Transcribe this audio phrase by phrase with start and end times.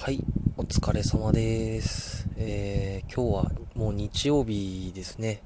[0.00, 0.24] はい、
[0.56, 2.28] お疲れ様です。
[2.36, 5.42] えー、今日はもう日曜日ですね。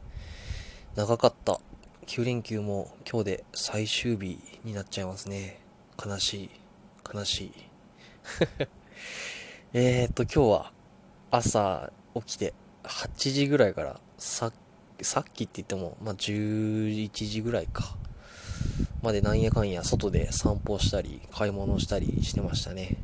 [0.94, 1.58] 長かった。
[2.06, 5.58] 9連休も今日で最終日になっちゃいますね。
[6.04, 6.50] 悲しい。
[7.12, 7.52] 悲しい。
[9.72, 10.72] えっと、今日は
[11.30, 14.52] 朝起きて8時ぐらいからさ
[15.00, 17.96] さっきって言っても、まあ、11時ぐらいか。
[19.00, 22.98] までなんやかんや外で散歩したり、買い物したりしてましたね。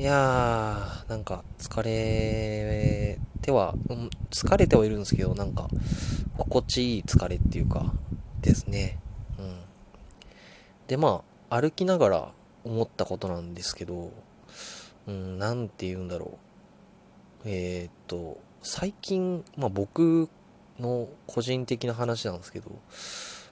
[0.00, 3.74] いやー、なんか疲れては、
[4.30, 5.68] 疲れてはいるんですけど、なんか、
[6.38, 7.92] 心地いい疲れっていうか、
[8.40, 8.98] ですね。
[9.38, 9.60] うん。
[10.86, 12.32] で、まあ、歩きながら
[12.64, 14.10] 思ったことなんですけど、
[15.06, 16.38] うん、なんて言うんだろ
[17.44, 17.50] う。
[17.50, 20.30] えー、っと、最近、まあ僕
[20.78, 22.70] の個人的な話なんですけど、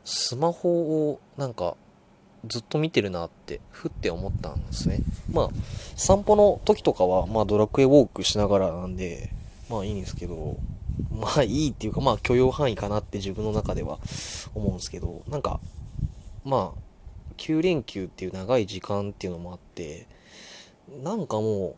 [0.03, 1.77] スマホをなんか
[2.47, 5.01] ずっと見てるなって、ふって思ったんですね。
[5.31, 5.49] まあ、
[5.97, 9.31] 散歩の時とかは、まあドラクエウォークしながらなんで、
[9.69, 10.57] まあいいんですけど、
[11.11, 13.99] まあいいっていうか、まあ許容範囲かなって自分の中では
[14.55, 15.61] 思うんですけど、なんか、
[16.45, 16.89] まあ、
[17.37, 20.07] 9連休っていう長い時間っていうのもあって、
[21.03, 21.75] なんかもう、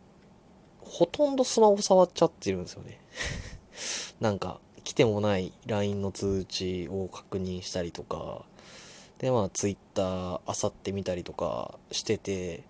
[0.80, 3.00] ほとんどスマホ触っちゃってるんですよね。
[4.20, 8.44] なんか、来てもない LINE の通知を確認したりとか、
[9.20, 12.64] で、まあ、ツイッター、あさってみたりとかしてて、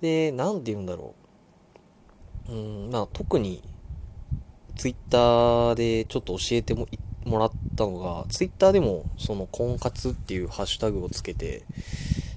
[0.00, 1.14] で、なんて言うんだろ
[2.48, 2.52] う。
[2.52, 3.62] うん、まあ、特に、
[4.74, 6.88] ツイッターでちょっと教えても
[7.24, 11.62] もらったのが、ツイッターでも、その、婚活っていうハッシュタグをつけて、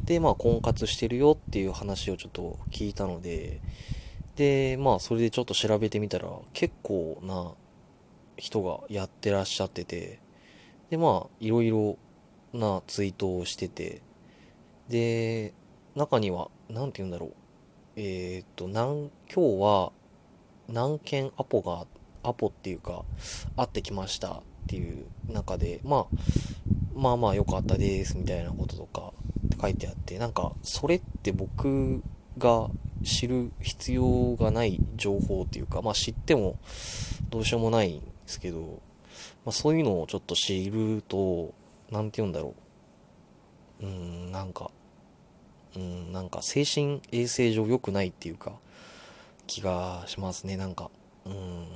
[0.03, 3.61] で、まあ、婚活してるよっていう話をちょっと聞いたので、
[4.35, 7.53] で、まあ、それでちょっと調べてみたら、結構な
[8.37, 10.19] 人がやってらっしゃってて、
[10.91, 11.97] で、まあ、いろいろ
[12.53, 14.01] なツイートをしてて、
[14.87, 15.53] で、
[15.95, 17.33] 中には、なんて言うんだろう。
[17.95, 19.91] えっ、ー、と、なん今日は
[20.67, 21.85] 何件アポが、
[22.23, 23.03] アポっていうか、
[23.55, 26.05] 会ってきましたっていう中で、まあ、
[26.95, 29.13] まあまあ良かったですみたいなこととか
[29.61, 32.01] 書いてあって、なんか、それって僕
[32.37, 32.69] が
[33.03, 36.59] 知る必要がない情報っていうか、まあ知っても
[37.29, 38.81] どうしようもないんですけど、
[39.45, 41.53] まあそういうのをちょっと知ると、
[41.91, 42.53] なんて言うんだろ
[43.81, 43.85] う。
[43.85, 44.71] うん、なんか、
[45.75, 48.53] うん、なんか精神衛生上良くないっていうか、
[49.47, 50.91] 気がしますね、なんか。
[51.25, 51.67] うん。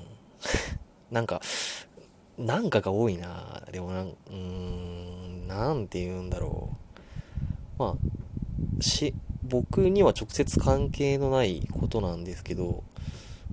[1.11, 1.41] なんか、
[2.37, 6.69] なんかが多いなでもなん、うーん、なんて言うんだろ
[7.77, 7.79] う。
[7.79, 9.13] まあ、し、
[9.43, 12.83] 僕には直接関係のないことなんですけど、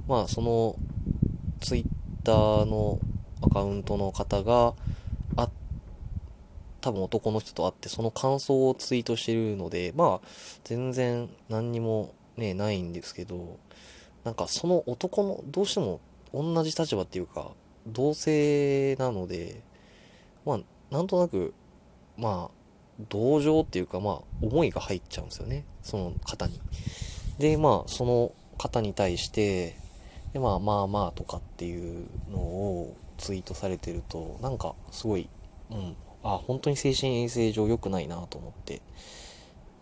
[0.06, 0.77] まあ、その、
[1.60, 1.84] ツイッ
[2.25, 2.98] ターの
[3.42, 4.75] アカウントの方が、
[6.80, 10.28] 多分男の人と会ってその感想をツイートしてるので、まあ、
[10.64, 13.58] 全然何にもね、ないんですけど、
[14.24, 16.00] なんかその男の、どうしても
[16.32, 17.52] 同じ立場っていうか、
[17.86, 19.62] 同性なので、
[20.44, 20.60] まあ、
[20.91, 21.54] なんとなく、
[22.16, 22.60] まあ、
[23.08, 25.64] 同情っていうか、まあ、思いが入っちゃうんですよね。
[25.82, 26.60] その方に。
[27.38, 29.76] で、まあ、その方に対して、
[30.32, 35.28] で、まあ、まあまあとかっていうのをツイートされてると、なんか、すごい、
[35.70, 38.82] うん、あ、本当に精神衛生上良くないなと思って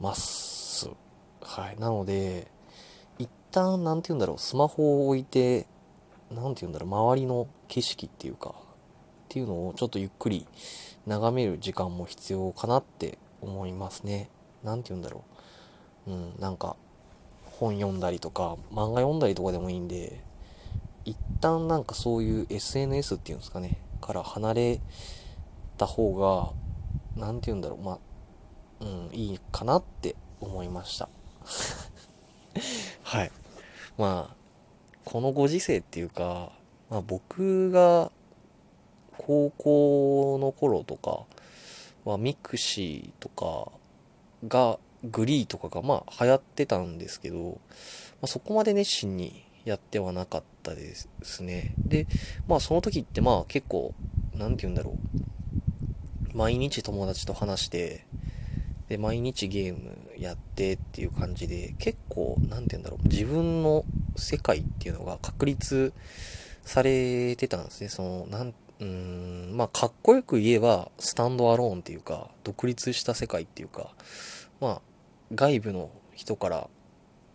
[0.00, 0.88] ます。
[1.40, 1.80] はい。
[1.80, 2.48] なので、
[3.18, 5.66] 一旦、なんて言うんだろう、スマホを置いて、
[6.30, 8.54] なんて言うんだろう、周りの景色っていうか、っ
[9.28, 10.46] ていうのをちょっとゆっくり
[11.06, 14.30] 眺める時間も必要かなって思いますね。
[14.62, 15.24] なんて言うんだろ
[16.06, 16.10] う。
[16.12, 16.76] うん、なんか、
[17.44, 20.20] 本読んだりとか、漫画読んだりとかでもいいんで、
[21.04, 24.80] 一旦なんかそういう SNS っていうんですかね、から離れ
[25.78, 26.52] た方が、
[27.16, 27.98] 何て言うんだろう、まあ、
[28.80, 31.08] うん、いいかなって思いました。
[33.02, 33.32] はい。
[33.96, 34.36] まあ、
[35.04, 36.52] このご時世っていうか、
[36.90, 38.12] まあ僕が
[39.16, 41.24] 高校の頃とか
[42.04, 43.72] は mixi とか
[44.46, 47.50] が、 GREE とかがまあ流行ってたんですけど、ま
[48.22, 51.74] あ、そこまで熱心にやってはなかったですね。
[51.78, 52.06] で、
[52.46, 53.94] まあその時ってまあ結構、
[54.34, 55.27] なんて言うんだろう。
[56.38, 58.04] 毎日友達と話して、
[58.88, 65.92] で、毎日ゲームやってっていう感じで、結構、なんて言うんだろう、自分の世界っていうのが確立
[66.62, 67.88] されてたんですね。
[67.88, 73.92] その、なん、うん、まあ、かっこよく言えば、スタンドアローンっていうか、独立した世界っていうか、
[74.60, 74.80] まあ、
[75.34, 76.70] 外部の人から、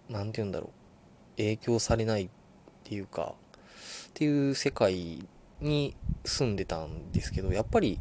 [0.08, 2.30] なんて言うんだろう、影響されないっ
[2.86, 3.36] ていうか、
[4.08, 5.28] っていう世界
[5.60, 8.00] に住んでたんですけど、やっぱり、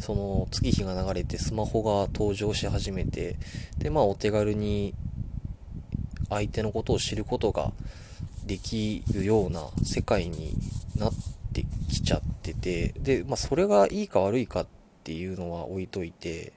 [0.00, 3.36] その月日が流れてスマホが登場し始めて、
[3.78, 4.94] で、まあお手軽に
[6.30, 7.72] 相手のことを知ることが
[8.46, 10.54] できるような世界に
[10.96, 11.12] なっ
[11.52, 14.66] てきちゃってて、で、まあそれがいいか悪いかっ
[15.04, 16.54] ていうのは置いといて、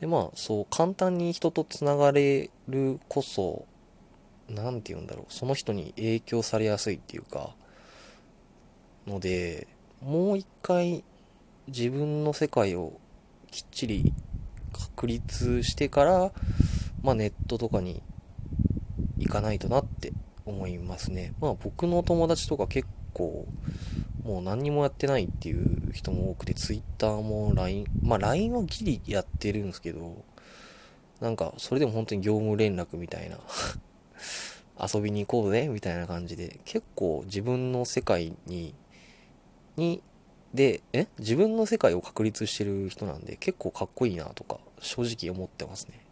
[0.00, 3.64] で、まあそう簡単に人と繋がれるこそ、
[4.48, 7.54] なんて言うんだろう、その人に影響されやすいっていうか、
[9.06, 9.68] ので、
[10.02, 11.02] もう一回
[11.68, 13.00] 自分の世界を
[13.50, 14.12] きっちり
[14.72, 16.32] 確立してから、
[17.02, 18.02] まあネットとかに
[19.18, 20.12] 行かないとなって
[20.44, 21.34] 思いますね。
[21.40, 23.46] まあ僕の友達とか結構
[24.24, 30.24] もう何にもやってないっていう人も多くて、Twitter も LINE、まあ LINE はギリやってるんですけど、
[31.20, 33.38] なんかそれでも本当に業務連絡みたいな
[34.92, 38.74] 遊びに行こうぜみたいな感じで、結構自分の世界に、
[39.76, 40.02] に、
[40.54, 46.04] で、え自分の世界を確立してる人なんで結構かっこいいなとか正直思ってますね。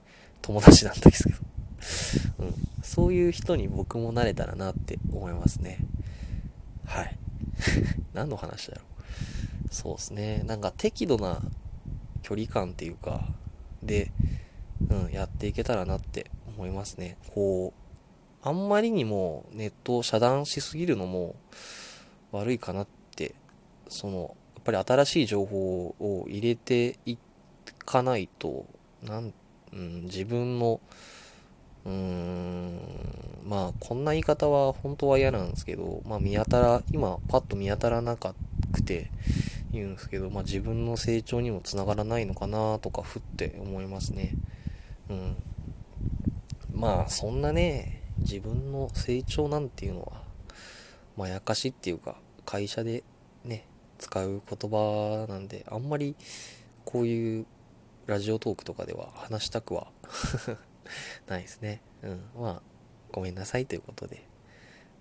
[0.42, 1.38] 友達なんですけど
[2.46, 2.54] うん。
[2.82, 5.78] そういう人に僕もなれたらなって思いますね。
[6.86, 7.16] はい。
[8.14, 9.74] 何の話だろう。
[9.74, 10.42] そうですね。
[10.46, 11.42] なんか適度な
[12.22, 13.28] 距離感っていうか、
[13.82, 14.10] で、
[14.88, 17.18] うん、やっていけたらなって思いますね。
[17.34, 21.36] こう、あんまりにもネットを遮断しすぎるのも
[22.32, 22.99] 悪いかなって、
[23.90, 27.18] その、やっぱり新しい情報を入れてい
[27.84, 28.64] かないと、
[29.02, 29.34] なん、
[29.72, 30.80] うん、自分の、
[31.84, 32.80] うーん、
[33.44, 38.32] まあ、こんな言い方は本当は嫌なんですけど、まあ見当たら、今パッと見当たらなく
[38.82, 39.10] て
[39.72, 44.32] 言うんですけど、まあ自分の成長にもつながらないのかなとか、ふって思いますね。
[45.08, 45.36] うん。
[46.72, 50.22] まあ、そんなね、自分の成長なんていうのは、
[51.16, 52.16] まやかしっていうか、
[52.46, 53.02] 会社で、
[54.00, 56.16] 使う言葉なんで、あんまり
[56.84, 57.46] こういう
[58.06, 59.88] ラジオトークとかでは話したくは
[61.28, 61.82] ないですね。
[62.02, 62.20] うん。
[62.36, 62.62] まあ、
[63.12, 64.26] ごめんなさいということで。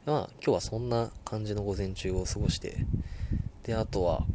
[0.06, 2.86] まあ、今日はそんな感じの午前中を過ごして、
[3.63, 4.25] で、あとは、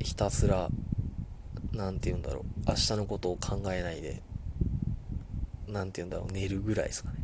[0.00, 0.68] ひたすら、
[1.72, 4.20] なんて言うんだろう、明日のことを考えないで、
[5.68, 7.18] なんて言うんだろう、寝るぐらいですかね。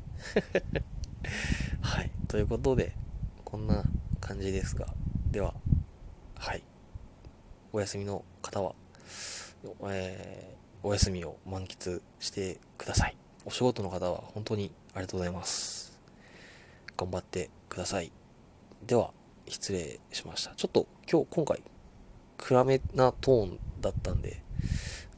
[1.82, 2.10] はい。
[2.28, 2.92] ということで、
[3.44, 3.84] こんな
[4.20, 4.94] 感じですが、
[5.30, 5.54] では、
[6.38, 6.62] はい。
[7.72, 8.74] お休みの方は、
[9.90, 13.16] えー、お休みを満喫してください。
[13.44, 15.98] お仕事の方は本当にありがとうございます。
[16.96, 18.12] 頑張ってください。
[18.86, 19.10] では、
[19.48, 20.54] 失礼しました。
[20.54, 21.62] ちょっと今日、今回、
[22.36, 24.42] 暗めなトーンだったんで、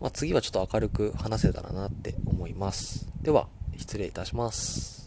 [0.00, 3.06] まあ、次はちょっと明るく話せたらなって思います。
[3.20, 4.99] では、失礼いたします。